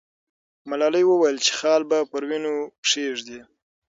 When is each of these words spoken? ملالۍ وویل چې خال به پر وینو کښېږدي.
ملالۍ 0.69 1.03
وویل 1.07 1.37
چې 1.45 1.51
خال 1.59 1.81
به 1.89 1.97
پر 2.11 2.23
وینو 2.29 2.53
کښېږدي. 2.83 3.39